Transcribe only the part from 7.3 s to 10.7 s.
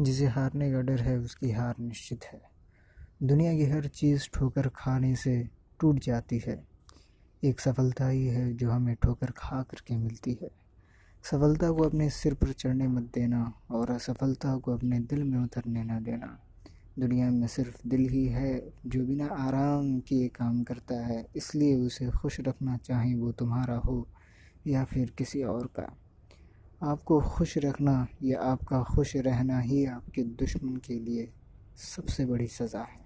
एक सफलता ही है जो हमें ठोकर खा करके मिलती है।